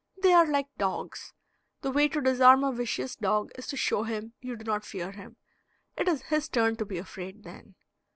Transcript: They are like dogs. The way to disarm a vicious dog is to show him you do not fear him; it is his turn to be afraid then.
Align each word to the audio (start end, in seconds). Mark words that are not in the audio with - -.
They 0.23 0.33
are 0.33 0.47
like 0.47 0.65
dogs. 0.79 1.31
The 1.81 1.91
way 1.91 2.07
to 2.07 2.21
disarm 2.21 2.63
a 2.63 2.71
vicious 2.71 3.15
dog 3.15 3.51
is 3.55 3.67
to 3.67 3.77
show 3.77 4.01
him 4.01 4.33
you 4.41 4.55
do 4.55 4.63
not 4.63 4.83
fear 4.83 5.11
him; 5.11 5.37
it 5.95 6.07
is 6.07 6.23
his 6.23 6.49
turn 6.49 6.75
to 6.77 6.85
be 6.87 6.97
afraid 6.97 7.43
then. 7.43 7.75